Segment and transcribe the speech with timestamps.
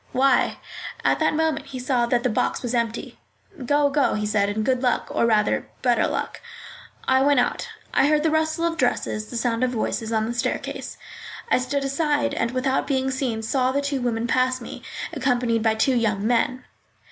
[0.13, 0.57] "Why?"
[1.05, 3.19] At that moment he saw that the box was empty.
[3.63, 6.41] "Go, go," he said, "and good luck, or rather better luck."
[7.07, 7.69] I went out.
[7.93, 10.97] I heard the rustle of dresses, the sound of voices, on the staircase.
[11.51, 14.81] I stood aside, and, without being seen, saw the two women pass me,
[15.13, 16.65] accompanied by two young men.